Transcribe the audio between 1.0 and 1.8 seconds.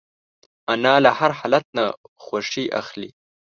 له هر حالت